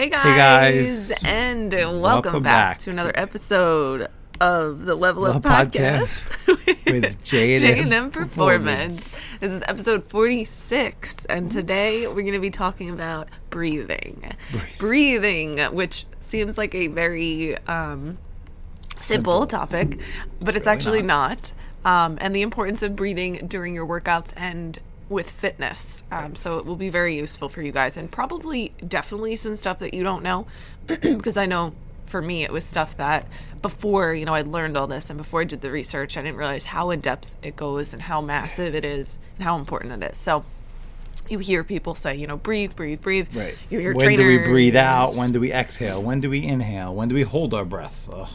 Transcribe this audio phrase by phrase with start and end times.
[0.00, 1.24] Hey guys, guys.
[1.26, 4.08] and welcome, Welcome back, back to another episode
[4.40, 6.24] of the Level Up Love Podcast,
[6.90, 9.22] with J&M J&M Performance.
[9.40, 14.32] This is episode 46, and today we're going to be talking about breathing.
[14.78, 18.16] Breathing, which seems like a very um,
[18.96, 19.98] simple, topic,
[20.40, 21.52] but it's really actually not.
[21.84, 24.78] Um, and the importance of breathing during your workouts and
[25.10, 26.04] with fitness.
[26.10, 29.80] Um, so it will be very useful for you guys, and probably definitely some stuff
[29.80, 30.46] that you don't know,
[30.86, 31.74] because I know
[32.06, 33.26] for me it was stuff that
[33.62, 36.38] before you know I learned all this and before I did the research, I didn't
[36.38, 40.12] realize how in depth it goes and how massive it is and how important it
[40.12, 40.16] is.
[40.16, 40.44] So.
[41.28, 43.28] You hear people say, you know, breathe, breathe, breathe.
[43.32, 43.54] Right.
[43.68, 45.14] You hear when do we breathe out?
[45.14, 46.02] When do we exhale?
[46.02, 46.92] When do we inhale?
[46.92, 48.08] When do we hold our breath?
[48.12, 48.28] Ugh.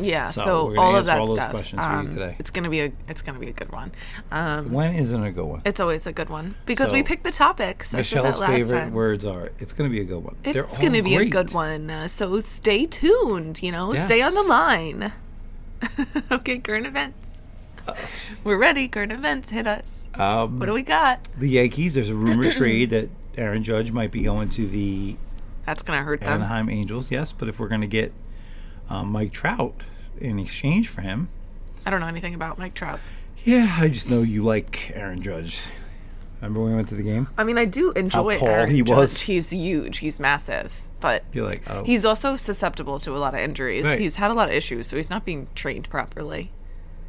[0.00, 0.42] Yeah, So
[0.74, 1.50] so, all of that all stuff.
[1.50, 2.34] questions for you um.
[2.38, 3.92] It's gonna be a it's gonna be a good one.
[4.30, 5.62] Um, When isn't a good one?
[5.64, 7.92] it's always a good one because So, we picked the topics.
[7.92, 8.92] Michelle's favorite time.
[8.92, 10.36] words are, it's going to be a good one.
[10.42, 11.90] They're It's gonna be a good one.
[11.90, 13.62] Uh, so stay tuned.
[13.62, 15.12] You know, stay on the line.
[16.30, 17.42] okay, current events.
[18.44, 18.86] We're ready.
[18.88, 20.08] Current events hit us.
[20.14, 21.26] Um, What do we got?
[21.38, 25.16] the Yankees, there's a rumor trade that Aaron Judge might be going to the
[25.66, 26.28] That's gonna hurt them.
[26.42, 27.10] Anaheim Angels.
[27.10, 28.12] Yes, but if we're going to get
[28.88, 29.82] um, Mike Trout
[30.18, 31.28] in exchange for him,
[31.86, 33.00] I don't know anything about Mike Trout.
[33.44, 35.62] yeah, I just know you like Aaron Judge.
[36.40, 37.28] Remember when we went to the game?
[37.36, 38.96] I mean, I do enjoy How tall Aaron he Judge.
[38.96, 39.20] was.
[39.22, 39.98] He's huge.
[39.98, 43.84] He's massive, but You're like, oh, he's also susceptible to a lot of injuries.
[43.84, 43.98] Right.
[44.00, 46.50] He's had a lot of issues, so he's not being trained properly.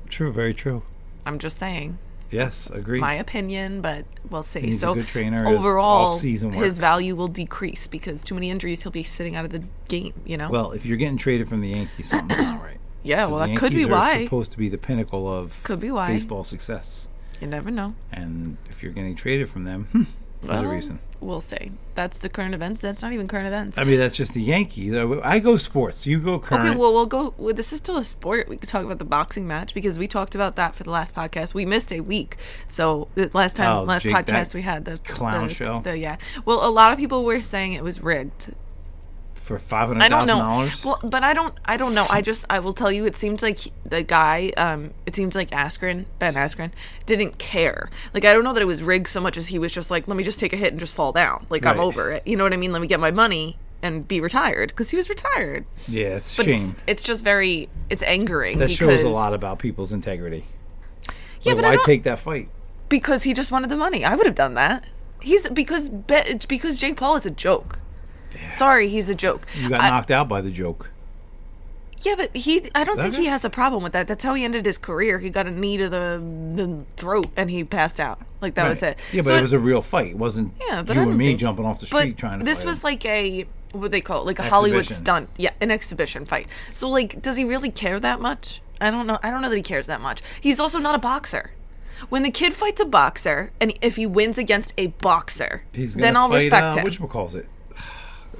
[0.10, 0.84] true, very true.
[1.26, 1.98] I'm just saying.
[2.30, 3.00] Yes, agree.
[3.02, 4.62] my opinion, but we'll see.
[4.62, 5.46] He's a so good trainer.
[5.50, 8.84] His overall, off-season his value will decrease because too many injuries.
[8.84, 10.14] He'll be sitting out of the game.
[10.26, 10.50] You know.
[10.50, 12.80] well, if you're getting traded from the Yankees, something's not right.
[13.04, 13.26] Yeah.
[13.26, 14.24] Well, that could be why.
[14.26, 16.08] supposed to be the pinnacle of Could be why.
[16.08, 17.08] baseball success.
[17.40, 17.96] You never know.
[18.12, 20.04] And if you're getting traded from them, hmm,
[20.44, 21.00] there's a reason.
[21.20, 22.82] We'll say That's the current events.
[22.82, 23.78] That's not even current events.
[23.78, 24.92] I mean, that's just the Yankees.
[24.96, 26.08] I, I go sports.
[26.08, 26.68] You go current.
[26.70, 27.36] Okay, well, we'll go.
[27.38, 28.48] Well, this is still a sport.
[28.50, 31.14] We could talk about the boxing match because we talked about that for the last
[31.14, 31.54] podcast.
[31.54, 35.48] We missed a week, so last time, Oh, last Jake, podcast we had the clown
[35.50, 35.82] the- show?
[35.84, 36.18] The, yeah.
[36.44, 38.56] Well, a lot of people were saying it was rigged.
[39.52, 40.40] For five hundred I don't know.
[40.40, 40.84] dollars.
[40.86, 41.54] Well, but I don't.
[41.66, 42.08] I don't know.
[42.10, 42.46] I just.
[42.50, 43.06] I will tell you.
[43.06, 44.52] It seemed like the guy.
[44.58, 44.92] Um.
[45.06, 46.72] It seems like Askren, Ben Askren,
[47.06, 47.90] didn't care.
[48.14, 50.08] Like I don't know that it was rigged so much as he was just like,
[50.08, 51.46] let me just take a hit and just fall down.
[51.50, 52.26] Like I'm over it.
[52.26, 52.72] You know what I mean?
[52.72, 55.66] Let me get my money and be retired because he was retired.
[55.88, 56.56] Yeah, it's But shame.
[56.56, 57.70] it's, it's just very.
[57.90, 58.58] It's angering.
[58.60, 60.46] That shows a lot about people's integrity.
[61.42, 62.50] Yeah, Like, but why take that fight?
[62.90, 64.04] because he just wanted the money.
[64.06, 64.84] I would have done that.
[65.22, 67.80] He's because because Jake Paul is a joke.
[68.54, 69.46] Sorry, he's a joke.
[69.58, 70.90] You got I- knocked out by the joke.
[72.04, 73.24] Yeah, but he I don't think Okay.
[73.24, 74.08] he has a problem with that.
[74.08, 75.20] That's how he ended his career.
[75.20, 76.20] He got a knee to the,
[76.56, 78.20] the throat and he passed out.
[78.42, 78.98] Like that was it.
[79.12, 80.08] Yeah, but So it was a real fight.
[80.08, 82.66] It wasn't Yeah, but you and me think- jumping off the street trying to this
[82.66, 82.84] was him.
[82.86, 85.30] like a what they call it, like a Hollywood stunt.
[85.38, 86.48] Yeah, an exhibition fight.
[86.74, 88.64] So like does he really care that much?
[88.82, 89.20] I don't know.
[89.22, 90.24] I don't know that he cares that much.
[90.42, 91.52] He's also not a boxer.
[92.10, 96.30] When the kid fights a boxer and if he wins against a boxer, then I'll
[96.30, 96.84] fight, respect uh, him.
[96.84, 97.48] Which calls it?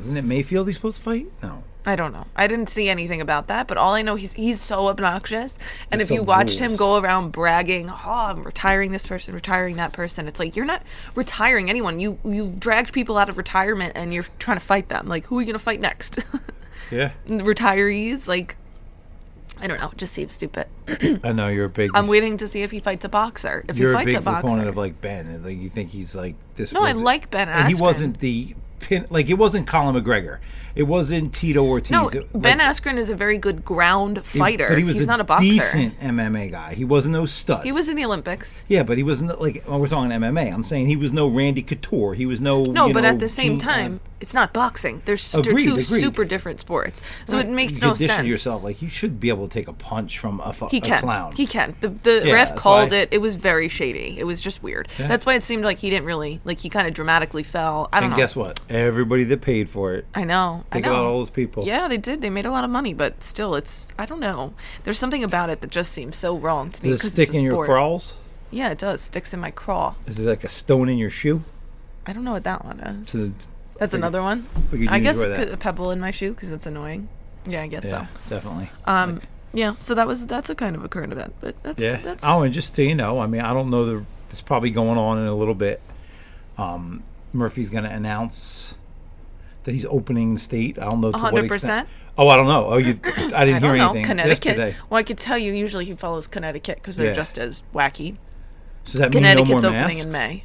[0.02, 1.28] Isn't it Mayfield he's supposed to fight?
[1.42, 1.64] No.
[1.84, 2.28] I don't know.
[2.36, 5.58] I didn't see anything about that, but all I know he's he's so obnoxious.
[5.90, 9.34] And There's if you some watched him go around bragging, "Oh, I'm retiring this person,
[9.34, 10.84] retiring that person," it's like you're not
[11.16, 12.00] retiring anyone.
[12.00, 15.08] You you've dragged people out of retirement and you're trying to fight them.
[15.08, 16.20] Like who are you gonna fight next?
[16.92, 17.12] Yeah.
[17.26, 18.28] Retirees?
[18.28, 18.58] Like
[19.62, 19.90] I don't know.
[19.92, 20.68] It just seems stupid.
[21.24, 21.92] I know you're a big.
[21.94, 23.64] I'm waiting to see if he fights a boxer.
[23.70, 25.42] If you're he a big a boxer, proponent of like Ben.
[25.44, 26.74] Like you think he's like this.
[26.74, 29.06] No, I like Ben and He wasn't the pin.
[29.10, 30.40] Like it wasn't Conor McGregor.
[30.74, 31.92] It wasn't Tito Ortiz.
[31.92, 34.70] no, It- Ben like, Askren is a very good ground fighter.
[34.70, 35.44] But he was He's a not a boxer.
[35.44, 36.74] decent MMA guy.
[36.76, 37.66] He wasn't no stud.
[37.66, 38.62] He was in the Olympics.
[38.70, 40.54] Yeah, but he wasn't like well, we're talking MMA.
[40.54, 42.14] I'm saying he was no Randy Couture.
[42.14, 42.64] He was no.
[42.64, 45.02] No, but know, at the same time, it's not boxing.
[45.04, 46.02] There's Agreed, they're two agreed.
[46.02, 47.46] super different sports, so Right.
[47.48, 48.28] it makes you no condition sense.
[48.28, 50.82] yourself like you should be able to take a punch from a, fu- he a
[50.82, 51.00] can.
[51.02, 51.34] clown.
[51.34, 51.76] He can.
[51.82, 53.10] The the Yeah, ref called it.
[53.12, 54.16] It was very shady.
[54.18, 54.88] It was just weird.
[54.98, 55.08] Yeah.
[55.08, 56.62] That's why it seemed like he didn't really like.
[56.62, 57.90] He kind of dramatically fell.
[57.92, 58.14] I don't know.
[58.16, 58.24] and know.
[58.26, 58.60] guess what?
[58.72, 60.06] Everybody that paid for it.
[60.16, 60.64] I know.
[60.72, 60.96] Think I know.
[60.96, 61.66] about all those people.
[61.66, 62.22] Yeah, they did.
[62.22, 64.54] They made a lot of money, but still, it's I don't know.
[64.84, 66.90] There's something about it that just seems so wrong to me.
[66.90, 68.16] Does it stick in your crawls?
[68.50, 69.02] Yeah, it does.
[69.02, 69.96] Sticks in my craw.
[70.06, 71.44] Is it like a stone in your shoe?
[72.06, 73.10] I don't know what that one is.
[73.10, 73.34] So the-
[73.78, 74.48] That's another one.
[74.90, 77.10] I guess a pebble in my shoe because it's annoying.
[77.46, 78.08] Yeah, I guess yeah, so.
[78.30, 78.70] definitely.
[78.86, 79.22] Um,
[79.54, 79.76] yeah.
[79.80, 81.98] So that was that's a kind of a current event, but that's yeah.
[81.98, 84.06] That's, Oh, and just so you know, I mean, I don't know the.
[84.30, 85.82] It's probably going on in a little bit.
[86.58, 87.04] Um,
[87.34, 88.76] Murphy's going to announce
[89.64, 90.78] that he's opening state.
[90.80, 91.46] I don't know to what 100%?
[91.46, 91.90] extent.
[92.18, 92.66] Oh, I don't know.
[92.68, 93.00] Oh, you.
[93.04, 94.46] I didn't I hear don't know anything Connecticut.
[94.46, 94.76] yesterday.
[94.90, 95.54] Well, I could tell you.
[95.54, 97.14] Usually, he follows Connecticut because they're Yeah.
[97.14, 98.18] just as wacky.
[98.84, 100.44] So does that mean no more Connecticut's opening in May.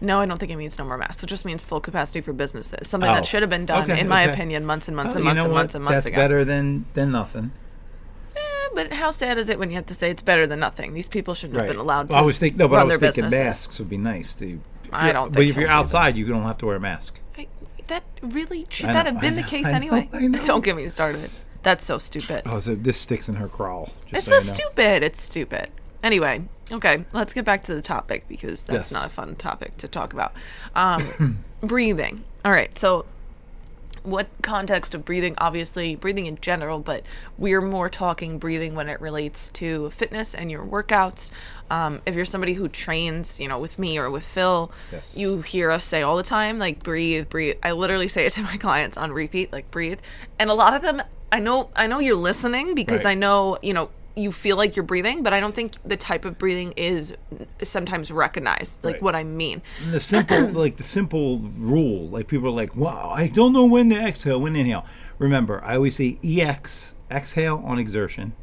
[0.00, 1.24] No, I don't think it means no more masks.
[1.24, 2.88] It just means full capacity for businesses.
[2.88, 4.32] Something Oh, that should have been done, okay, in my okay.
[4.32, 5.58] opinion, months and months Oh, and months know and what?
[5.58, 6.16] months and months That's ago.
[6.16, 7.50] better than than nothing.
[8.36, 8.40] Eh,
[8.74, 10.94] but how sad is it when you have to say it's better than nothing?
[10.94, 12.14] These people shouldn't have been allowed to.
[12.14, 13.40] Well, I was thinking no, but I was thinking businesses.
[13.40, 14.60] masks would be nice to.
[14.88, 15.96] If I don't But think if you're he'll do that.
[15.96, 17.18] outside, you don't have to wear a mask.
[17.36, 17.46] I,
[17.86, 20.08] that really should I that know, have been I the case I know, anyway?
[20.12, 20.38] I know.
[20.44, 21.30] Don't get me started.
[21.62, 22.42] That's so stupid.
[22.46, 23.92] Oh, so this sticks in her crawl.
[24.06, 24.54] Just it's so so you know.
[24.68, 25.02] stupid.
[25.02, 25.68] It's stupid.
[26.02, 28.92] Anyway, okay, let's get back to the topic because that's Yes.
[28.92, 30.32] not a fun topic to talk about.
[30.74, 32.24] Um, breathing.
[32.44, 33.04] All right, so
[34.10, 35.34] what context of breathing?
[35.38, 37.04] Obviously, breathing in general, but
[37.36, 41.30] we're more talking breathing when it relates to fitness and your workouts.
[41.70, 45.16] Um, if you're somebody who trains, you know, with me or with Phil, Yes.
[45.16, 47.56] you hear us say all the time, like breathe, breathe.
[47.62, 50.00] I literally say it to my clients on repeat, like breathe.
[50.38, 53.10] And a lot of them, I know, I know you're listening because Right.
[53.12, 56.24] I know, you know, you feel like you're breathing, but I don't think the type
[56.24, 57.14] of breathing is
[57.62, 59.02] sometimes recognized, like Right.
[59.02, 59.62] what I mean.
[59.82, 63.64] And the simple, like the simple rule, like people are like, "Wow, I don't know
[63.66, 64.84] when to exhale, when to inhale."
[65.18, 68.34] Remember, I always say ex, exhale on exertion,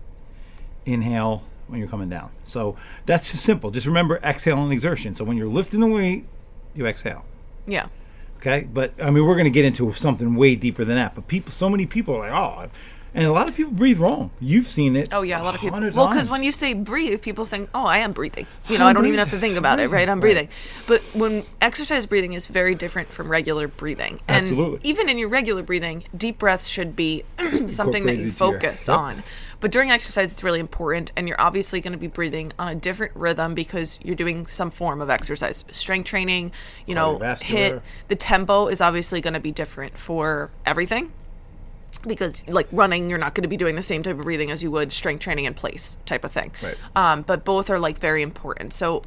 [0.86, 2.30] inhale when you're coming down.
[2.44, 2.76] So
[3.06, 3.72] that's just simple.
[3.72, 5.16] Just remember exhale on exertion.
[5.16, 6.26] So when you're lifting the weight,
[6.76, 7.26] you exhale.
[7.66, 7.88] Yeah.
[8.38, 11.16] Okay, but I mean, we're going to get into something way deeper than that.
[11.16, 12.70] But people, so many people are like, "Oh,"
[13.16, 14.30] and a lot of people breathe wrong.
[14.40, 15.10] You've seen it.
[15.12, 15.80] Oh yeah, a lot of people.
[15.80, 18.90] Well, because when you say breathe, people think, "Oh, I am breathing." You know, I'm
[18.90, 20.08] I don't even have to think about it, right?
[20.08, 20.22] I'm Right.
[20.22, 20.50] breathing.
[20.88, 24.80] But when exercise breathing is very different from regular breathing, and Absolutely.
[24.84, 27.24] even in your regular breathing, deep breaths should be
[27.68, 28.98] something that you Incorporated into your- focus Yep.
[28.98, 29.24] on.
[29.62, 32.76] But during exercise, it's really important, and you're obviously going to be breathing on a
[32.76, 36.52] different rhythm because you're doing some form of exercise, strength training.
[36.86, 41.14] You know, HIIT the tempo is obviously going to be different for everything
[42.08, 44.64] because like running you're not going to be doing the same type of breathing as
[44.64, 46.52] you would strength training in place type of thing.
[46.62, 46.78] Right.
[46.96, 48.74] um, but both are like very important.
[48.74, 49.04] So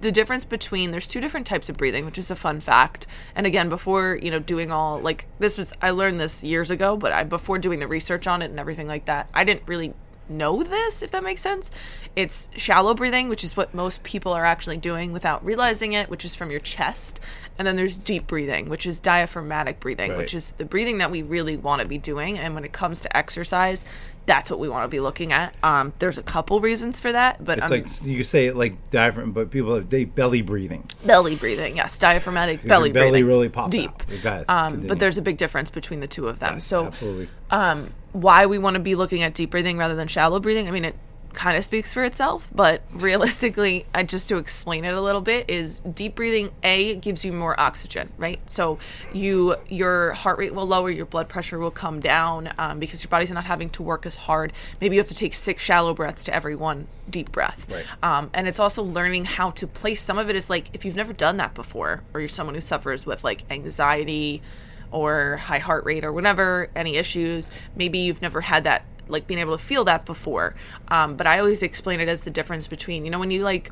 [0.00, 3.06] the difference between there's two different types of breathing which is a fun fact.
[3.34, 6.96] And again before you know doing all like this was i learned this years ago
[6.96, 9.92] but i before doing the research on it and everything like that i didn't really
[10.28, 11.70] know this if that makes sense.
[12.14, 16.24] It's shallow breathing which is what most people are actually doing without realizing it which
[16.24, 17.20] is from your chest.
[17.58, 20.18] And then there's deep breathing which is diaphragmatic breathing Right.
[20.18, 22.38] which is the breathing that we really want to be doing.
[22.38, 23.84] And when it comes to exercise
[24.26, 27.44] that's what we want to be looking at um, there's a couple reasons for that
[27.44, 30.84] but It's um, like you say it like diaphragm, but people they belly breathing.
[31.04, 34.22] belly breathing yes diaphragmatic belly belly breathing really pops deep out.
[34.22, 34.50] Got it.
[34.50, 37.28] um, but there's a big difference between the two of them so absolutely.
[37.50, 40.68] um, why we want to be looking at deep breathing rather than shallow breathing.
[40.68, 40.94] I mean, it
[41.36, 45.48] kind of speaks for itself, but realistically, I, just to explain it a little bit,
[45.48, 48.40] is deep breathing a gives you more oxygen, right?
[48.50, 48.78] So
[49.12, 53.10] you your heart rate will lower, your blood pressure will come down um, because your
[53.10, 54.52] body's not having to work as hard.
[54.80, 57.68] Maybe you have to take six shallow breaths to every one deep breath.
[57.70, 57.84] Right.
[58.02, 60.02] Um, and it's also learning how to place.
[60.02, 62.60] Some of it is like if you've never done that before, or you're someone who
[62.60, 64.42] suffers with like anxiety
[64.90, 69.40] or high heart rate or whatever, any issues, maybe you've never had that, like being
[69.40, 70.54] able to feel that before.
[70.88, 73.70] Um, but I always explain it as the difference between, you know, when you like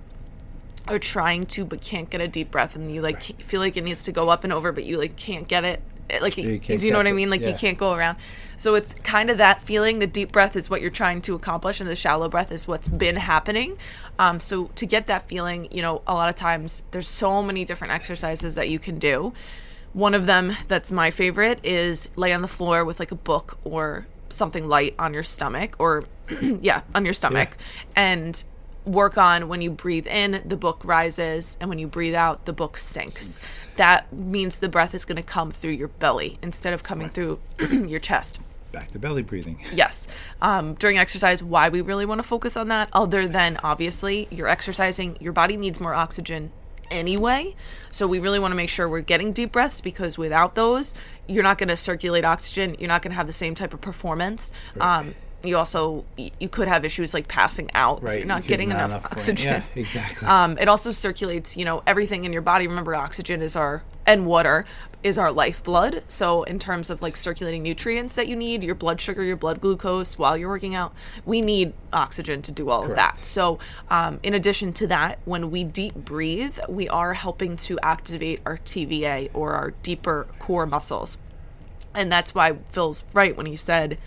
[0.87, 3.83] are trying to but can't get a deep breath and you like feel like it
[3.85, 6.45] needs to go up and over but you like can't get it It- like you
[6.81, 7.31] do you know what catch i mean?
[7.31, 8.19] Like you can't go around.
[8.59, 11.81] So it's kind of that feeling the deep breath is what you're trying to accomplish
[11.81, 13.79] and the shallow breath is what's been happening.
[14.19, 17.65] Um, so to get that feeling you know a lot of times there's so many
[17.65, 19.33] different exercises that you can do.
[19.95, 23.57] One of them that's my favorite is lay on the floor with like a book
[23.65, 26.05] or something light on your stomach or
[26.61, 27.57] yeah on your stomach
[27.95, 28.45] and
[28.85, 32.53] work on when you breathe in the book rises and when you breathe out the
[32.53, 33.67] book sinks.
[33.77, 37.41] That means the breath is going to come through your belly instead of coming through
[37.59, 38.39] your chest.
[38.73, 39.61] Back to belly breathing.
[39.73, 40.09] yes.
[40.43, 44.49] Um, during exercise why we really want to focus on that other than obviously you're
[44.49, 46.51] exercising your body needs more oxygen
[46.91, 47.55] anyway
[47.91, 50.95] so we really want to make sure we're getting deep breaths because without those
[51.27, 53.81] you're not going to circulate oxygen you're not going to have the same type of
[53.81, 58.15] performance um, you also you could have issues like passing out Right.
[58.15, 60.27] if you're not you getting enough, not oxygen Yeah, exactly.
[60.35, 62.67] um, it also circulates, you know, everything in your body.
[62.67, 64.65] Remember, oxygen is our and water
[65.05, 66.03] is our lifeblood.
[66.09, 69.61] So, in terms of like circulating nutrients that you need, your blood sugar, your blood
[69.61, 70.93] glucose while you're working out,
[71.25, 73.25] we need oxygen to do all of that.
[73.25, 73.59] So,
[73.91, 78.57] um, in addition to that, when we deep breathe, we are helping to activate our
[78.59, 81.19] TVA or our deeper core muscles.
[81.95, 83.99] And that's why Phil's right when he said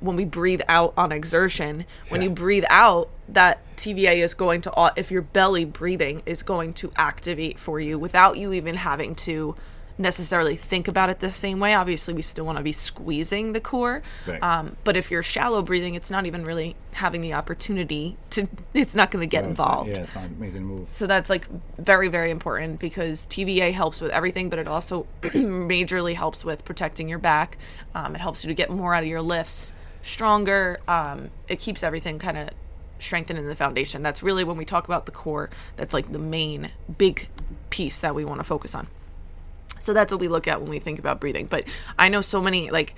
[0.00, 2.28] when we breathe out on exertion, when Yeah.
[2.28, 6.90] you breathe out, that TVA is going to, if your belly breathing is going to
[6.96, 9.56] activate for you without you even having to
[9.98, 11.74] necessarily think about it the same way.
[11.74, 14.02] Obviously, we still want to be squeezing the core.
[14.26, 14.42] Right.
[14.42, 18.94] Um, but if you're shallow breathing, it's not even really having the opportunity to, it's
[18.94, 19.90] not going to get involved.
[19.90, 20.88] Yeah, it's not making a move.
[20.92, 26.14] So that's like very, very important because TVA helps with everything, but it also majorly
[26.14, 27.58] helps with protecting your back.
[27.94, 30.80] Um, it helps you to get more out of your lifts stronger.
[30.86, 32.50] Um, it keeps everything kind of
[32.98, 34.02] strengthened in the foundation.
[34.02, 37.28] That's really when we talk about the core, that's like the main big
[37.70, 38.88] piece that we want to focus on.
[39.78, 41.46] So that's what we look at when we think about breathing.
[41.46, 41.64] But
[41.98, 42.94] I know so many, like,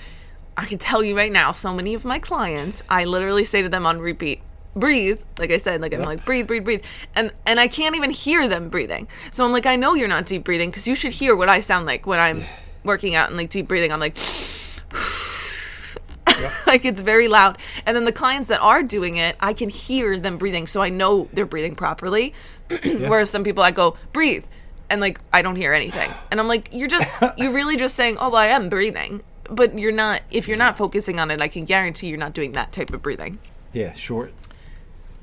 [0.57, 3.69] I can tell you right now, so many of my clients, I literally say to
[3.69, 4.43] them on repeat,
[4.77, 6.83] breathe like i said like i'm like breathe breathe breathe
[7.17, 9.09] and and i can't even hear them breathing.
[9.33, 11.59] So i'm like i know you're not deep breathing because you should hear what i
[11.59, 12.45] sound like when i'm
[12.85, 13.93] working out and like deep breathing.
[13.93, 14.17] I'm like
[16.67, 17.59] like it's very loud.
[17.85, 20.89] And then the clients that are doing it i can hear them breathing so i
[20.89, 22.33] know they're breathing properly.
[22.85, 24.45] Whereas some people i go breathe
[24.91, 26.11] and like i don't hear anything.
[26.31, 29.23] And i'm like you're just you're really just saying oh well, i am breathing.
[29.49, 32.53] But you're not if you're not focusing on it i can guarantee you're not doing
[32.53, 33.39] that type of breathing.
[33.73, 34.33] Yeah, short,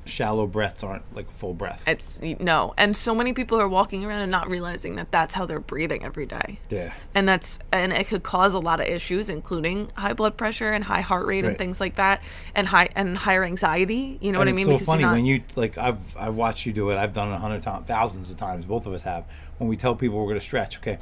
[0.08, 1.82] shallow breaths aren't like full breath.
[1.86, 5.46] it's no and so many people are walking around and not realizing that that's how
[5.46, 6.92] they're breathing every day yeah.
[7.14, 10.84] and that's and it could cause a lot of issues including high blood pressure and
[10.84, 12.22] high heart rate and things like that
[12.54, 15.26] and high and higher anxiety you know what and i mean so funny not- when
[15.26, 16.96] you like I've I've watched you do it.
[16.96, 18.64] I've done it a hundred times, thousands of times.
[18.64, 19.24] Both of us have.
[19.58, 20.98] When we tell people we're going to stretch, okay,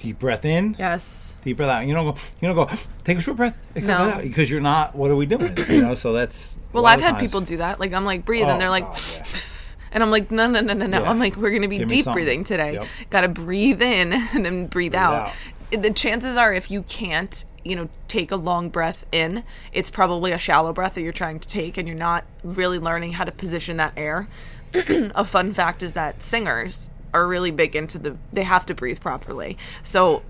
[0.00, 1.86] deep breath in, yes deep breath out.
[1.86, 2.20] You don't go.
[2.40, 2.74] You don't go.
[3.04, 3.56] Take a short breath.
[3.74, 3.94] No.
[3.94, 4.94] out," because you're not.
[4.94, 5.56] What are we doing?
[5.68, 5.94] You know.
[5.94, 6.56] So that's.
[6.72, 8.84] well i've had times- people do that like i'm like breathe Oh, and they're like
[8.86, 9.24] God, yeah.
[9.92, 11.10] and i'm like no no no no no Yeah.
[11.10, 12.86] i'm like we're gonna be Give deep breathing today Yep.
[13.10, 15.32] gotta breathe in and then breathe, out.
[15.72, 15.82] out.
[15.82, 19.42] the chances are if you can't you know take a long breath in
[19.72, 23.12] it's probably a shallow breath that you're trying to take and you're not really learning
[23.14, 24.28] how to position that air
[24.74, 29.00] a fun fact is that singers are really big into the they have to breathe
[29.00, 29.56] properly.
[29.82, 30.22] So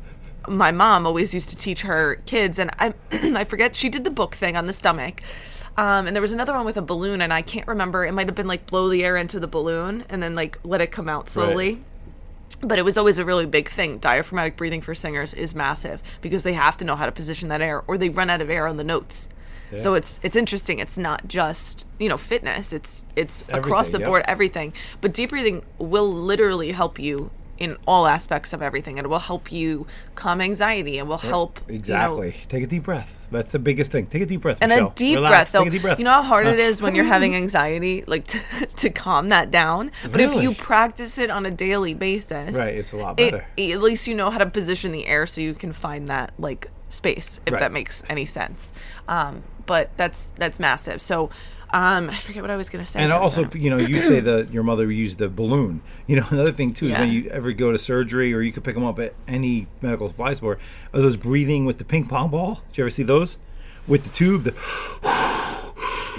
[0.49, 4.11] my mom always used to teach her kids and i i forget she did the
[4.11, 5.21] book thing on the stomach
[5.77, 8.27] um, and there was another one with a balloon and i can't remember it might
[8.27, 11.09] have been like blow the air into the balloon and then like let it come
[11.09, 11.83] out slowly
[12.61, 13.99] but it was always a really big thing.
[13.99, 17.63] Diaphragmatic breathing for singers is massive because they have to know how to position that
[17.63, 19.29] air or they run out of air on the notes.
[19.77, 20.81] So it's it's interesting.
[20.81, 22.73] It's not just, you know, fitness.
[22.73, 24.09] It's it's across the yep.
[24.09, 24.73] board everything.
[25.01, 28.97] But deep breathing will literally help you in all aspects of everything.
[28.99, 30.99] It will help you calm anxiety.
[30.99, 32.35] It will help you know, Exactly.
[32.49, 33.17] Take a deep breath.
[33.31, 34.07] That's the biggest thing.
[34.07, 34.59] Take a deep breath.
[34.61, 34.89] and Michelle.
[34.89, 35.31] a deep Relax.
[35.31, 35.59] breath, though.
[35.61, 35.99] Take a deep breath.
[35.99, 38.41] You know how hard Uh, it is when you're having anxiety, like to,
[38.79, 39.93] to calm that down.
[40.11, 43.47] But if you practice it on a daily basis, Right, it's a lot it- better.
[43.57, 46.71] at least you know how to position the air so you can find that like
[46.89, 47.61] space, if Right.
[47.61, 48.73] that makes any sense.
[49.07, 51.01] Um, but that's that's massive.
[51.03, 51.31] So.
[51.73, 53.01] Um, I forget what I was going to say.
[53.01, 55.83] And also, you know, you say that your mother used the balloon.
[56.07, 58.65] You know, another thing too is when you ever go to surgery or you could
[58.65, 60.59] pick them up at any medical supply store.
[60.93, 62.63] Are those breathing with the ping pong ball?
[62.71, 63.39] Did you ever see those?
[63.87, 64.53] With the tube, the,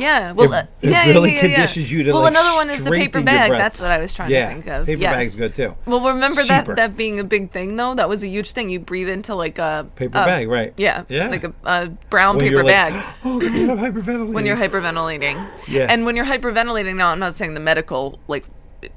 [0.01, 2.55] yeah, well, it- uh, it yeah, really yeah, yeah, conditions you to, Well, like, another
[2.55, 3.51] one is the paper bag.
[3.51, 4.87] That's what I was trying to think of.
[4.89, 5.15] Yeah, paper yes.
[5.15, 5.75] bag's good, too.
[5.85, 7.95] Well, remember that that being a big thing though.
[7.95, 8.69] That was a huge thing.
[8.69, 10.73] You breathe into like a paper a- bag, right?
[10.77, 11.27] Yeah, yeah.
[11.29, 13.05] like a, a brown When paper you're like, bag.
[13.23, 14.33] oh God, I'm hyperventilating.
[14.33, 15.47] when you're hyperventilating.
[15.67, 15.87] Yeah.
[15.89, 18.45] And when you're hyperventilating, now I'm not saying the medical like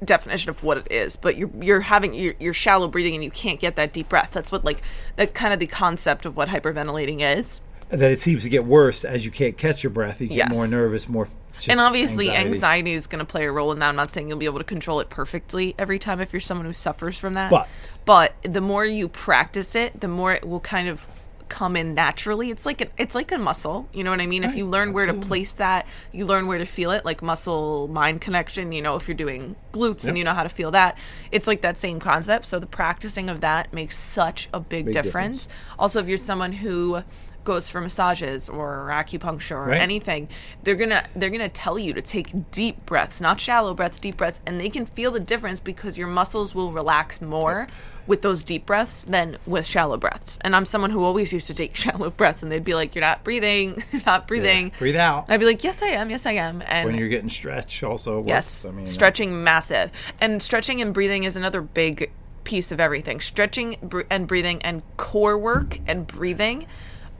[0.03, 3.29] definition of what it is, but you're you're having you're, you're shallow breathing and you
[3.31, 4.31] can't get that deep breath.
[4.31, 4.81] That's what like
[5.15, 7.61] that kind of the concept of what hyperventilating is.
[7.89, 10.19] That it seems to get worse as you can't catch your breath.
[10.21, 10.53] You get Yes.
[10.53, 11.27] more nervous, more.
[11.55, 12.49] Just and obviously anxiety.
[12.49, 13.87] anxiety, is going to play a role in that.
[13.89, 16.65] I'm not saying you'll be able to control it perfectly every time if you're someone
[16.65, 17.49] who suffers from that.
[17.49, 17.67] But-
[18.03, 21.07] but the more you practice it, the more it will kind of
[21.47, 22.49] come in naturally.
[22.49, 23.87] It's like an, it's like a muscle.
[23.93, 24.43] You know what I mean?
[24.43, 27.87] if you learn where to place that, you learn where to feel it, like muscle
[27.87, 28.71] mind connection.
[28.71, 30.97] You know, if you're doing glutes and you know how to feel that,
[31.31, 32.47] it's like that same concept.
[32.47, 35.47] So the practicing of that makes such a big, Big difference.
[35.79, 37.03] Also, if you're someone who
[37.45, 39.81] goes for massages or acupuncture or Right.
[39.81, 40.27] anything
[40.63, 44.41] they're gonna they're gonna tell you to take deep breaths not shallow breaths deep breaths
[44.45, 47.67] and they can feel the difference because your muscles will relax more
[48.07, 51.53] with those deep breaths than with shallow breaths and i'm someone who always used to
[51.53, 54.79] take shallow breaths and they'd be like you're not breathing you're not breathing Yeah.
[54.79, 55.23] Breathe out.
[55.25, 57.81] and i'd be like yes i am yes i am and when you're getting stretch
[57.83, 58.27] also works.
[58.27, 62.11] Yes, I mean, uh, stretching massive, and stretching and breathing is another big
[62.43, 63.19] piece of everything.
[63.21, 66.67] Stretching br- and breathing and core work and breathing.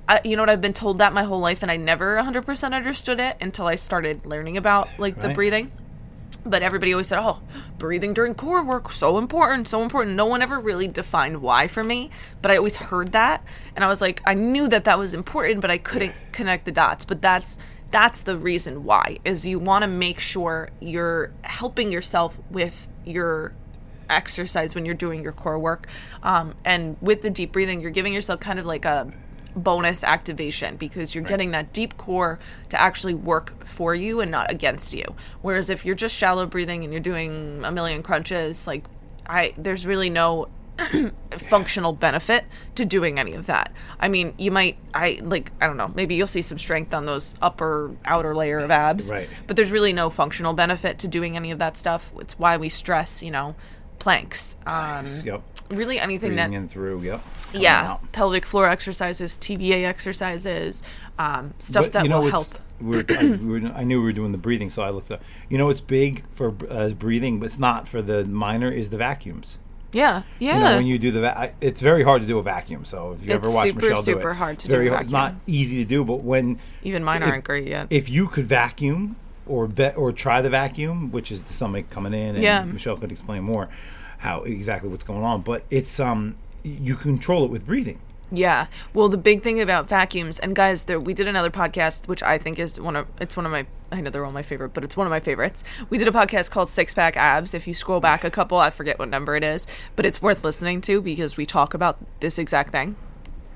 [0.08, 0.50] I, you know what?
[0.50, 3.76] I've been told that my whole life, and I never 100% understood it until I
[3.76, 5.36] started learning about like the Right.
[5.36, 5.72] breathing.
[6.48, 7.40] But everybody always said, "Oh,
[7.80, 11.84] breathing during core work so important, so important." No one ever really defined why for
[11.84, 12.12] me,
[12.44, 13.44] but I always heard that,
[13.76, 16.72] and I was like, I knew that that was important, but I couldn't connect the
[16.72, 17.04] dots.
[17.04, 17.58] But that's
[17.90, 23.54] that's the reason why is you want to make sure you're helping yourself with your
[24.08, 25.88] exercise when you're doing your core work.
[26.22, 29.12] Um, and with the deep breathing, you're giving yourself kind of like a
[29.56, 34.52] bonus activation because you're getting that deep core to actually work for you and not
[34.52, 35.16] against you.
[35.42, 38.84] Whereas if you're just shallow breathing and you're doing a million crunches, like
[39.26, 40.50] I there's really no
[41.38, 42.44] functional benefit
[42.76, 43.72] to doing any of that.
[44.00, 47.06] I mean, you might I like I don't know, maybe you'll see some strength on
[47.06, 49.10] those upper outer layer of abs.
[49.10, 49.30] Right.
[49.48, 52.12] But there's really no functional benefit to doing any of that stuff.
[52.20, 53.56] It's why we stress, you know,
[54.00, 54.58] planks.
[54.68, 55.42] Um Yep.
[55.70, 57.02] really anything Breathing that in through.
[57.04, 57.22] Yep.
[57.62, 58.12] Yeah, out.
[58.12, 60.84] pelvic floor exercises, TVA exercises,
[61.20, 62.48] um, stuff But that you know will help.
[62.82, 65.10] We were, I, we were, I knew we were doing the breathing, so I looked
[65.12, 65.22] up.
[65.50, 68.98] You know it's big for uh, breathing, but it's not for the minor, is the
[68.98, 69.58] vacuums.
[69.94, 70.56] Yeah, yeah.
[70.56, 72.84] You know, when you do the, va- it's very hard to do a vacuum.
[72.84, 74.92] So if you ever It's watch super, Michelle do super it, hard to very do
[74.92, 75.04] a hard.
[75.04, 77.88] It's not easy to do, but when Even mine if- aren't great yet.
[77.90, 79.16] if you could vacuum
[79.48, 82.66] or bet or try the vacuum, which is the stomach coming in, and Yeah.
[82.66, 83.70] Michelle could explain more
[84.18, 85.44] how exactly what's going on.
[85.44, 86.36] But it's um,
[86.66, 88.00] you control it with breathing.
[88.32, 88.68] Yeah.
[88.94, 92.38] Well, the big thing about vacuums, and guys, there, we did another podcast, which I
[92.38, 94.84] think is one of it's one of my I know they're all my favorite, but
[94.84, 95.64] it's one of my favorites.
[95.90, 97.54] We did a podcast called Six Pack Abs.
[97.54, 100.44] If you scroll back a couple, I forget what number it is, but it's worth
[100.44, 102.96] listening to because we talk about this exact thing.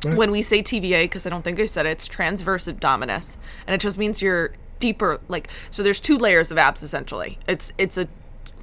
[0.03, 3.35] When we say TVA, because I don't think I said it, it's transverse abdominis,
[3.67, 5.19] and it just means you're deeper.
[5.27, 7.37] Like, so there's two layers of abs essentially.
[7.47, 8.07] It's it's a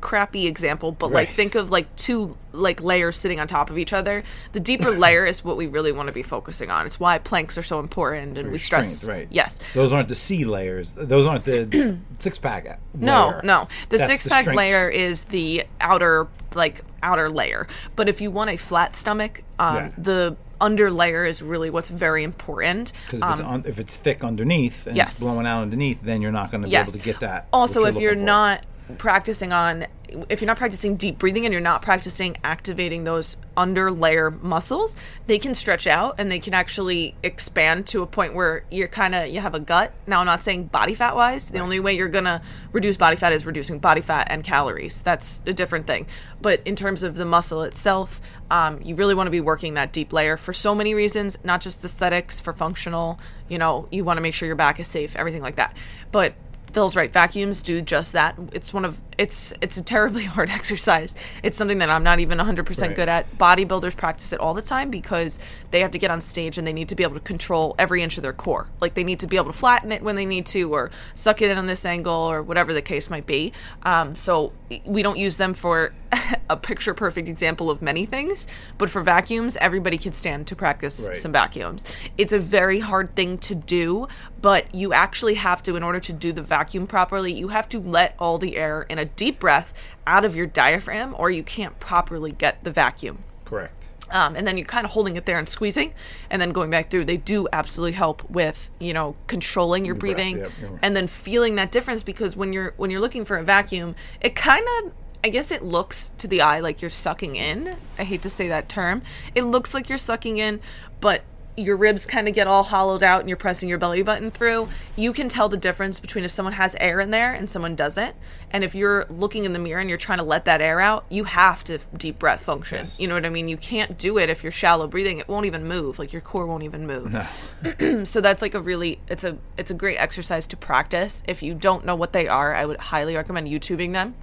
[0.06, 3.92] crappy example, but like think of like two like layers sitting on top of each
[3.92, 4.22] other.
[4.52, 6.86] The deeper layer is what we really want to be focusing on.
[6.86, 8.98] It's why planks are so important and we stress.
[8.98, 9.28] Strength, right?
[9.32, 9.58] Yes.
[9.75, 10.92] Those aren't the C layers.
[10.92, 12.78] Those aren't the six pack.
[12.94, 13.66] No, no.
[13.88, 17.66] The That's six pack layer is the outer like outer layer.
[17.96, 19.90] But if you want a flat stomach, um, Yeah.
[19.98, 22.92] the under layer is really what's very important.
[23.06, 25.08] Because if, it's Um, if it's thick underneath and yes.
[25.08, 26.92] it's blowing out underneath, then you're not going to yes.
[26.92, 27.48] be able to get that.
[27.52, 28.20] Also, if you're for.
[28.22, 28.64] not
[28.99, 29.87] practicing on
[30.28, 34.97] if you're not practicing deep breathing and you're not practicing activating those under layer muscles,
[35.26, 39.14] they can stretch out and they can actually expand to a point where you're kind
[39.14, 39.93] of you have a gut.
[40.07, 41.50] Now, I'm not saying body fat wise.
[41.50, 45.02] The only way you're gonna reduce body fat is reducing body fat and calories.
[45.02, 46.07] That's a different thing.
[46.40, 49.93] But in terms of the muscle itself, um, you really want to be working that
[49.93, 53.19] deep layer for so many reasons, not just aesthetics, for functional.
[53.49, 55.76] You know, you want to make sure your back is safe, everything like that.
[56.12, 56.35] But
[56.76, 57.11] Phil's right.
[57.11, 58.36] Vacuums do just that.
[58.52, 61.15] It's one of it's it's a terribly hard exercise.
[61.43, 62.95] It's something that I'm not even 100% Right.
[62.95, 63.39] good at.
[63.39, 65.39] Bodybuilders practice it all the time because
[65.71, 68.02] they have to get on stage and they need to be able to control every
[68.02, 68.69] inch of their core.
[68.78, 71.41] Like they need to be able to flatten it when they need to, or suck
[71.41, 73.54] it in on this angle, or whatever the case might be.
[73.82, 74.52] Um, so
[74.84, 75.95] we don't use them for
[76.50, 78.47] a picture perfect example of many things,
[78.78, 81.16] but for vacuums, everybody can stand to practice Right.
[81.16, 81.84] some vacuums.
[82.16, 84.08] It's a very hard thing to do,
[84.40, 87.80] but you actually have to, in order to do the vacuum properly, you have to
[87.80, 89.73] let all the air in a deep breath
[90.06, 93.25] out of your diaphragm, or you can't properly get the vacuum.
[93.45, 93.73] correct.
[94.08, 95.92] Um, and then you're kind of holding it there and squeezing,
[96.30, 97.06] and then going back through.
[97.06, 101.73] They do absolutely help with you know controlling your breathing, yep, and then feeling that
[101.73, 104.92] difference because when you're when you're looking for a vacuum, it kind of
[105.26, 107.75] I guess it looks to the eye like you're sucking in.
[107.99, 109.02] I hate to say that term.
[109.34, 110.60] It looks like you're sucking in,
[111.00, 111.25] but
[111.56, 114.69] your ribs kind of get all hollowed out and you're pressing your belly button through.
[114.95, 118.15] You can tell the difference between if someone has air in there and someone doesn't.
[118.52, 121.06] And if you're looking in the mirror and you're trying to let that air out,
[121.08, 122.84] you have to deep breath function.
[122.84, 123.00] Yes.
[123.00, 123.49] You know what I mean?
[123.49, 125.19] You can't do it if you're shallow breathing.
[125.19, 125.99] It won't even move.
[125.99, 127.17] Like your core won't even move
[128.06, 131.52] so that's like a really it's a it's a great exercise to practice if you
[131.52, 134.15] don't know what they are i would highly recommend youtubing them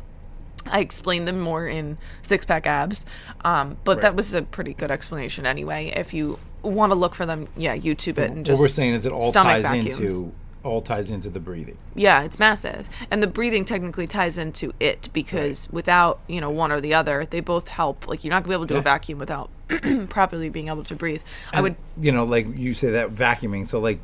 [0.68, 3.06] i explained them more in six pack abs
[3.46, 7.26] um, but that was a pretty good explanation anyway if you want to look for
[7.26, 10.00] them yeah youtube it and What just we're saying is it all ties vacuums.
[10.00, 11.78] into all ties into the breathing.
[11.94, 16.72] yeah it's massive and the breathing technically ties into it because without you know one
[16.72, 18.82] or the other they both help like you're not gonna be able to do a
[18.82, 19.50] vacuum without
[20.10, 21.22] properly being able to breathe
[21.52, 23.68] i would you know, like you say that vacuuming.
[23.68, 24.00] So like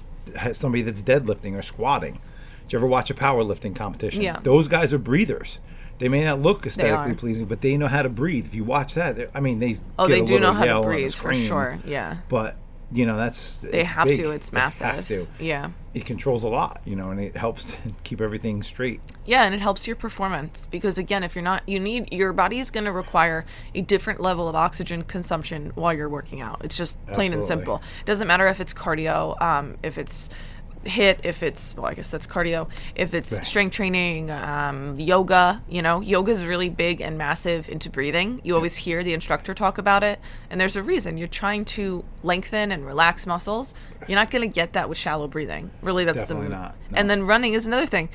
[0.53, 2.19] somebody that's deadlifting or squatting.
[2.63, 4.21] Did you ever watch a powerlifting competition?
[4.21, 4.39] Yeah.
[4.43, 5.57] Those guys are breathers.
[5.99, 8.45] They may not look aesthetically pleasing, but they know how to breathe.
[8.45, 11.33] If you watch that, I mean, they oh they do know how to breathe for
[11.33, 12.55] sure yeah But
[12.91, 14.17] you know, that's they have big.
[14.17, 15.27] to it's They massive have to.
[15.39, 18.99] yeah It controls a lot, you know, and it helps to keep everything straight.
[19.25, 22.59] Yeah, and it helps your performance because again, if you're not, you need your body
[22.59, 26.61] is going to require a different level of oxygen consumption while you're working out.
[26.63, 27.75] It's just plain and simple.
[28.01, 30.29] It doesn't matter if it's cardio, um, if it's
[30.85, 32.69] HIIT, if it's well, I guess that's cardio.
[32.95, 33.45] If it's Right.
[33.45, 38.39] strength training, um, yoga, you know, yoga is really big and massive into breathing.
[38.43, 41.17] You always hear the instructor talk about it, and there's a reason.
[41.17, 43.73] You're trying to lengthen and relax muscles.
[44.07, 45.71] You're not going to get that with shallow breathing.
[45.81, 48.09] Really, that's Definitely the not, and then running is another thing.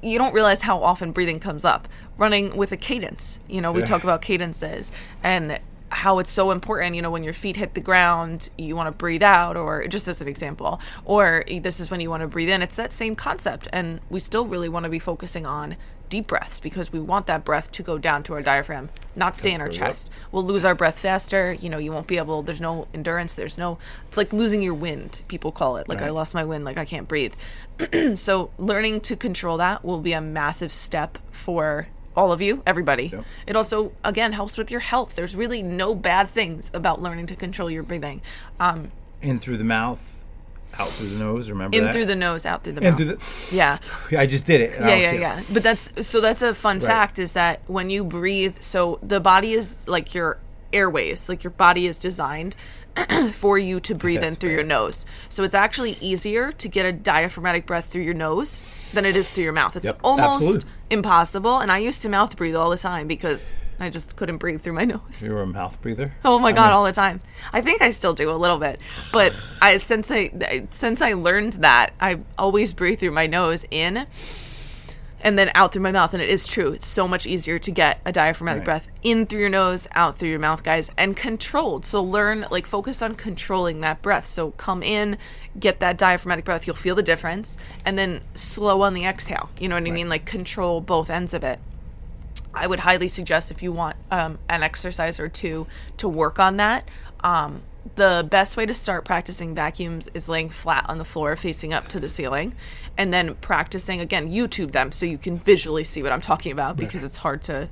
[0.00, 1.88] you don't realize how often breathing comes up.
[2.16, 3.40] Running with a cadence.
[3.48, 3.86] You know, we Yeah.
[3.86, 4.92] talk about cadences
[5.24, 5.58] and
[5.90, 6.94] how it's so important.
[6.94, 10.08] You know, when your feet hit the ground, you want to breathe out, or just
[10.08, 12.62] as an example, or this is when you want to breathe in.
[12.62, 13.68] It's that same concept.
[13.72, 15.76] And we still really want to be focusing on
[16.08, 19.52] deep breaths because we want that breath to go down to our diaphragm, not stay
[19.52, 20.10] in our chest.
[20.32, 21.52] We'll lose our breath faster.
[21.52, 23.34] You know, you won't be able, there's no endurance.
[23.34, 25.88] There's no, it's like losing your wind, people call it.
[25.88, 27.34] Like, I lost my wind, like, I can't breathe.
[28.14, 33.04] so, learning to control that will be a massive step for all of you, everybody.
[33.12, 33.24] Yep.
[33.46, 35.14] It also, again, helps with your health.
[35.14, 38.20] There's really no bad things about learning to control your breathing.
[38.60, 38.90] Um,
[39.22, 40.22] In through the mouth,
[40.78, 41.48] out through the nose.
[41.48, 41.92] Remember in that?
[41.94, 42.96] through the nose, out through the In mouth.
[42.96, 43.18] through the.
[43.52, 43.78] yeah.
[44.18, 44.72] I just did it.
[44.80, 46.86] yeah yeah yeah but that's so that's a fun Right.
[46.86, 50.38] fact is that when you breathe so the body is like your
[50.72, 52.54] airways like your body is designed
[53.32, 56.86] for you to breathe in That's through your nose so it's actually easier to get
[56.86, 60.42] a diaphragmatic breath through your nose than it is through your mouth it's Yep, almost
[60.42, 60.70] absolutely.
[60.90, 64.60] impossible and i used to mouth breathe all the time because i just couldn't breathe
[64.60, 66.14] through my nose You were a mouth breather.
[66.24, 67.20] Oh my god, all the time.
[67.52, 68.80] I think I still do a little bit,
[69.12, 69.32] but
[69.62, 74.06] I since I since I learned that I always breathe through my nose in,
[75.20, 76.72] and then out through my mouth, and it is true.
[76.72, 78.64] It's so much easier to get a diaphragmatic Right.
[78.64, 81.84] breath in through your nose, out through your mouth, guys, and controlled.
[81.86, 84.26] So learn like focus on controlling that breath.
[84.26, 85.18] So come in,
[85.58, 86.66] get that diaphragmatic breath.
[86.66, 89.50] You'll feel the difference, and then slow on the exhale.
[89.58, 90.08] You know what I mean?
[90.08, 91.58] Like control both ends of it.
[92.54, 95.66] I would highly suggest if you want um, an exercise or two
[95.98, 96.88] to work on that.
[97.20, 97.62] Um,
[97.98, 101.88] the best way to start practicing vacuums is laying flat on the floor, facing up
[101.88, 102.54] to the ceiling,
[102.96, 104.30] and then practicing again.
[104.30, 107.68] YouTube them so you can visually see what I'm talking about because it's hard to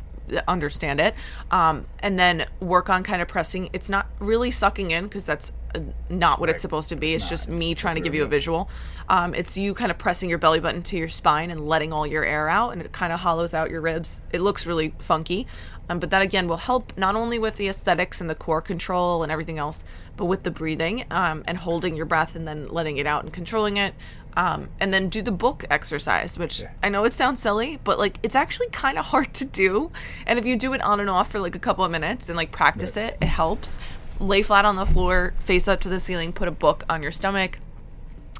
[0.48, 1.14] understand it.
[1.50, 3.70] Um, and then work on kind of pressing.
[3.72, 7.14] It's not really sucking in because that's uh, not what it's supposed to be.
[7.14, 8.68] It's, It's just me It's- trying to give you a visual.
[9.08, 12.06] Um, it's you kind of pressing your belly button to your spine and letting all
[12.06, 14.20] your air out, and it kind of hollows out your ribs.
[14.32, 15.46] It looks really funky,
[15.88, 19.22] um, but that again will help not only with the aesthetics and the core control
[19.22, 19.84] and everything else,
[20.16, 23.32] but with the breathing um, and holding your breath and then letting it out and
[23.32, 23.94] controlling it.
[24.36, 26.70] Um, and then do the book exercise, which Yeah.
[26.82, 29.90] I know it sounds silly, but like it's actually kind of hard to do.
[30.26, 32.36] And if you do it on and off for like a couple of minutes and
[32.36, 33.78] like practice it, it helps.
[34.20, 37.12] Lay flat on the floor, face up to the ceiling, put a book on your
[37.12, 37.58] stomach,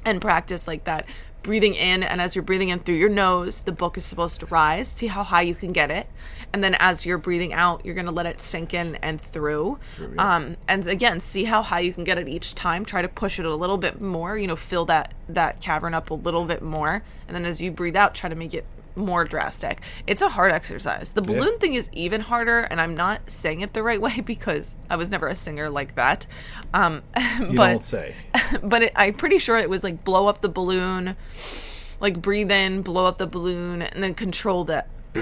[0.05, 1.07] and practice like that
[1.47, 4.47] breathing in and as you're breathing in through your nose the book is supposed to
[4.47, 4.89] rise.
[4.89, 6.09] See how high you can get it?
[6.53, 9.79] And then as you're breathing out you're going to let it sink in and through.
[9.99, 10.37] Yeah.
[10.37, 12.85] um, and again see how high you can get it each time.
[12.85, 16.11] Try to push it a little bit more you know fill that that cavern up
[16.11, 17.03] a little bit more.
[17.29, 19.81] And then as you breathe out try to make it more drastic.
[20.07, 21.13] It's a hard exercise.
[21.13, 24.77] The balloon thing is even harder and i'm not saying it the right way because
[24.91, 26.27] i was never a singer like that.
[26.75, 27.03] Um,
[27.41, 28.15] You but don't say.
[28.63, 31.17] but it, I'm pretty sure it was like blow up the balloon,
[32.01, 34.65] like breathe in, blow up the balloon, and then control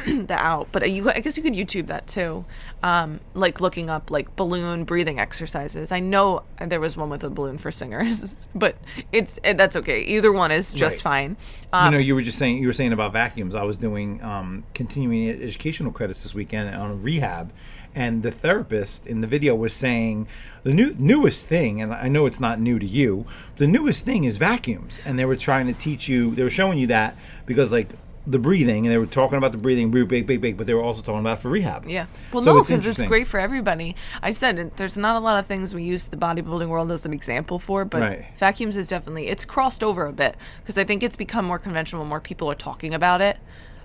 [0.00, 0.68] that the out.
[0.72, 2.44] But you, I guess you could YouTube that too,
[2.82, 5.92] um, like looking up like balloon breathing exercises.
[5.92, 8.76] I know there was one with a balloon for singers, but
[9.12, 10.02] it's it, that's okay.
[10.02, 11.34] Either one is just Right.
[11.34, 11.36] fine.
[11.72, 13.54] Um, you know, you were just saying you were saying about vacuums.
[13.54, 17.52] I was doing um, continuing educational credits this weekend on rehab,
[17.94, 20.26] and the therapist in the video was saying
[20.62, 23.26] the new newest thing, and I know it's not new to you.
[23.56, 26.34] The newest thing is vacuums, and they were trying to teach you.
[26.34, 27.88] They were showing you that because like
[28.26, 30.72] the breathing, and they were talking about the breathing, big, big, big, big, but they
[30.74, 31.86] were also talking about for rehab.
[31.86, 32.06] Yeah.
[32.32, 33.08] Well, So no, because it's interesting.
[33.08, 33.94] great for everybody.
[34.22, 37.04] I said it, there's not a lot of things we use the bodybuilding world as
[37.04, 38.26] an example for, but Right.
[38.38, 42.04] vacuums is definitely it's crossed over a bit because I think it's become more conventional.
[42.06, 43.36] More people are talking about it.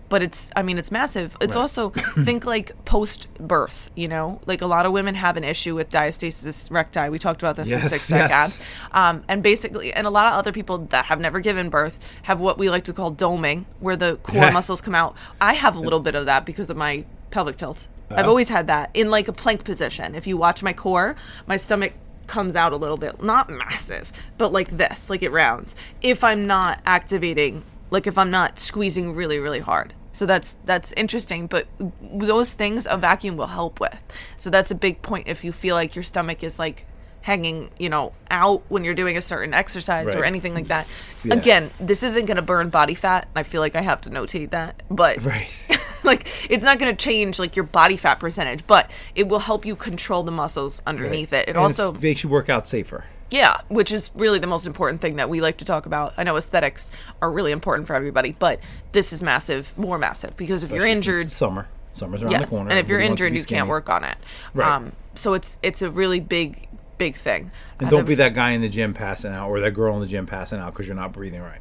[0.10, 1.38] But it's, I mean, it's massive.
[1.39, 1.62] It's Right.
[1.62, 1.89] also
[2.24, 3.89] think like post birth.
[3.95, 7.10] You know, like a lot of women have an issue with diastasis recti.
[7.10, 8.32] We talked about this in six pack yes.
[8.32, 8.60] abs.
[8.91, 12.39] Um, and basically, and a lot of other people that have never given birth have
[12.39, 14.50] what we like to call doming, where the core Yeah.
[14.52, 15.15] muscles come out.
[15.39, 17.88] I have a little bit of that because of my pelvic tilt.
[18.12, 18.30] I've Oh.
[18.30, 20.15] always had that in like a plank position.
[20.15, 21.93] If you watch my core, my stomach
[22.26, 25.76] comes out a little bit, not massive, but like this, like it rounds.
[26.02, 29.93] If I'm not activating, like if I'm not squeezing really, really hard.
[30.12, 31.67] So that's that's interesting, but
[32.02, 33.98] those things a vacuum will help with.
[34.38, 36.86] So that's a big point if you feel like your stomach is like
[37.22, 40.88] hanging, you know, out when you're doing a certain exercise or anything like that.
[41.24, 41.36] Yeah.
[41.36, 43.28] Again, this isn't going to burn body fat.
[43.36, 45.50] I feel like I have to notate that, but Right.
[46.04, 49.65] like it's not going to change like your body fat percentage, but it will help
[49.65, 51.48] you control the muscles underneath it.
[51.48, 53.06] It And also makes you work out safer.
[53.29, 56.13] Yeah, which is really the most important thing that we like to talk about.
[56.17, 58.59] I know aesthetics are really important for everybody, but
[58.91, 61.67] this is massive, more massive because if you're injured, summer.
[61.93, 62.69] Summer's around yes, the corner.
[62.69, 64.17] and if you're Everybody wants to injured, you can't work on it.
[64.53, 64.67] Right.
[64.67, 67.51] Um, so it's it's a really big big thing.
[67.79, 70.01] And Uh, don't be that guy in the gym passing out or that girl in
[70.01, 71.59] the gym passing out because you're not breathing right.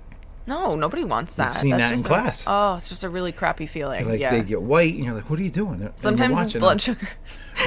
[0.48, 1.54] No, nobody wants that.
[1.56, 2.44] seen that in just a- class.
[2.46, 4.08] oh, it's just a really crappy feeling.
[4.08, 4.30] Like yeah.
[4.32, 6.60] they get white, and you're like, "What are you doing?" And you're sometimes it's watching
[6.60, 6.96] blood them.
[6.96, 7.08] sugar.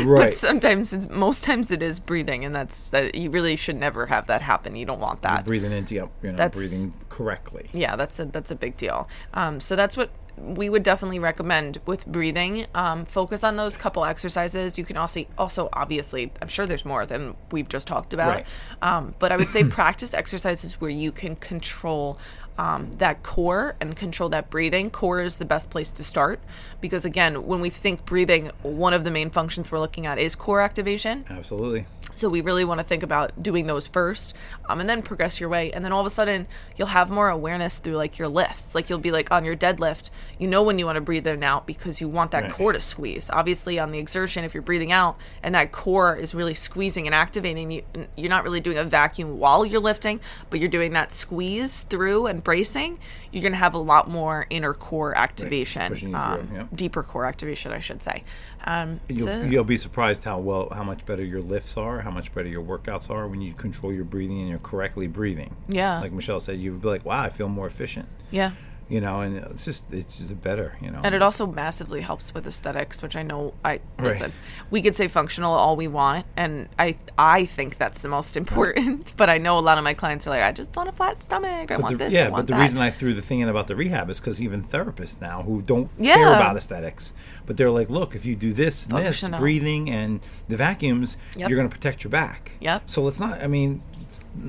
[0.06, 0.28] Right.
[0.28, 3.13] But sometimes, it's, most times it is breathing, and that's that.
[3.13, 4.78] You really should never have that happen.
[4.78, 5.44] You don't want that.
[5.46, 7.70] breathing into you, you know, That's- breathing correctly.
[7.74, 11.78] yeah that's a that's a big deal um, so that's what we would definitely recommend
[11.86, 16.65] with breathing um, focus on those couple exercises you can also also obviously i'm sure
[16.65, 18.46] there's more than we've just talked about Right.
[18.82, 22.17] um, but i would say practice exercises where you can control
[22.57, 26.39] um, that core and control that breathing core is the best place to start
[26.81, 30.35] because again when we think breathing one of the main functions we're looking at is
[30.35, 31.85] core activation Absolutely.
[32.15, 34.33] so we really want to think about doing those first,
[34.69, 35.71] um, and then progress your way.
[35.71, 38.75] And then all of a sudden, you'll have more awareness through like your lifts.
[38.75, 41.35] Like you'll be like on your deadlift, you know when you want to breathe in
[41.35, 42.51] and out because you want that Right.
[42.51, 43.29] core to squeeze.
[43.31, 47.15] Obviously, on the exertion, if you're breathing out and that core is really squeezing and
[47.15, 47.83] activating, you,
[48.17, 52.27] you're not really doing a vacuum while you're lifting, but you're doing that squeeze through
[52.27, 52.99] and bracing.
[53.32, 56.65] You're going to have a lot more inner core activation, pushing you through, um, yeah.
[56.73, 58.23] deeper core activation, I should say.
[58.65, 62.12] Um, You'll, so- you'll be surprised how well, how much better your lifts are, how
[62.12, 65.56] much better your workouts are when you control your breathing and you're correctly breathing.
[65.67, 65.99] Yeah.
[65.99, 68.51] Like Michelle said, you'd be like, "Wow, I feel more efficient." yeah.
[68.91, 70.75] You know, and it's just it's just better.
[70.82, 73.82] You know, And it also massively helps with aesthetics, which I know I Right.
[74.12, 74.34] listen.
[74.69, 79.13] We could say functional all we want, and I I think that's the most important.
[79.15, 81.23] But I know a lot of my clients are like, I just want a flat
[81.23, 81.71] stomach.
[81.71, 82.13] I But want the, this.
[82.13, 82.60] yeah, want but the that.
[82.63, 85.62] reason I threw the thing in about the rehab is because even therapists now who
[85.62, 86.15] don't Yeah.
[86.15, 87.13] care about aesthetics,
[87.45, 91.47] but they're like, look, if you do this and this, breathing and the vacuums, Yep.
[91.49, 92.51] you're going to protect your back.
[92.60, 92.89] Yep.
[92.89, 93.41] So let's not.
[93.41, 93.82] I mean,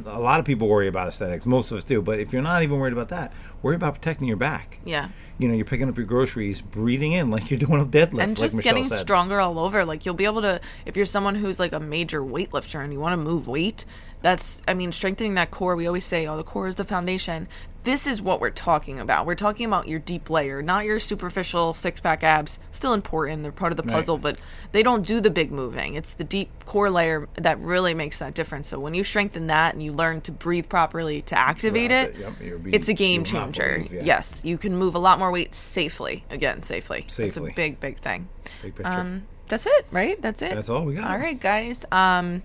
[0.06, 1.46] a lot of people worry about aesthetics.
[1.46, 2.02] Most of us do.
[2.02, 4.78] But if you're not even worried about that, worry about protecting your back.
[4.84, 8.22] yeah, You know, you're picking up your groceries, breathing in like you're doing a deadlift,
[8.22, 8.98] and just Michelle getting said.
[8.98, 9.84] stronger all over.
[9.84, 13.00] Like you'll be able to, if you're someone who's like a major weightlifter and you
[13.00, 13.84] want to move weight.
[14.22, 15.74] That's, I mean, strengthening that core.
[15.76, 17.48] We always say, oh, the core is the foundation.
[17.84, 19.26] This is what we're talking about.
[19.26, 22.60] We're talking about your deep layer, not your superficial six pack abs.
[22.70, 23.42] Still important.
[23.42, 23.94] They're part of the Right.
[23.94, 24.38] puzzle, but
[24.70, 25.94] they don't do the big moving.
[25.96, 28.68] It's the deep core layer that really makes that difference.
[28.68, 32.20] So when you strengthen that and you learn to breathe properly to activate it, it,
[32.20, 33.74] yep, be- it's a game you will not changer.
[33.78, 34.02] believe, yeah.
[34.04, 36.24] Yes, you can move a lot more weight safely.
[36.30, 37.00] Again, safely.
[37.06, 37.50] It's Safely.
[37.50, 38.28] a big, big thing.
[38.62, 38.92] Big picture.
[38.92, 40.20] Um, that's it, right?
[40.22, 40.54] That's it.
[40.54, 41.10] That's all we got.
[41.10, 41.84] All right, guys.
[41.92, 42.42] Um,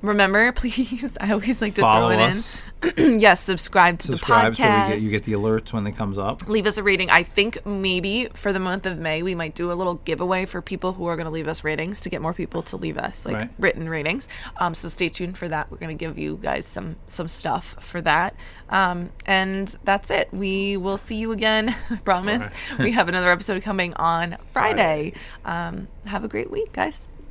[0.00, 1.18] remember, please.
[1.20, 2.62] I always like to Follow throw it us.
[2.96, 3.20] in.
[3.20, 4.88] yes, subscribe to Subscribe the so we podcast.
[4.88, 6.46] get, you get the alerts when it comes up.
[6.48, 7.10] leave us a rating.
[7.10, 10.62] I think maybe for the month of May we might do a little giveaway for
[10.62, 13.24] people who are going to leave us ratings to get more people to leave us
[13.26, 13.50] like Right.
[13.58, 14.28] written ratings.
[14.58, 15.70] Um, so stay tuned for that.
[15.70, 18.34] We're going to give you guys some some stuff for that.
[18.70, 20.28] Um, and that's it.
[20.32, 21.74] We will see you again.
[21.90, 22.50] I promise.
[22.78, 25.12] we have another episode coming on Friday.
[25.44, 27.08] Um, have a great week, guys.